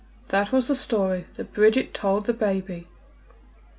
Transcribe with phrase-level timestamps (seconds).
[0.29, 2.87] That was the story that Bridget told the baby.